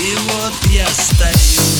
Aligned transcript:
И 0.00 0.14
вот 0.14 0.54
я 0.70 0.86
стою. 0.86 1.77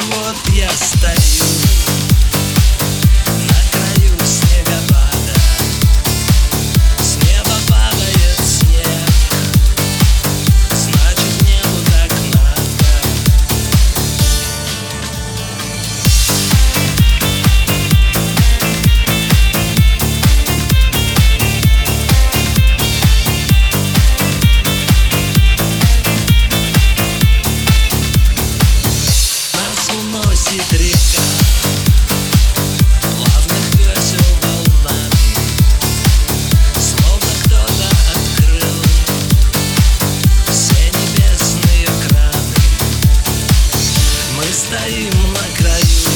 Вот 0.00 0.36
я 0.54 0.68
стою 0.70 1.93
стоим 44.74 45.32
на 45.32 45.56
краю. 45.56 46.13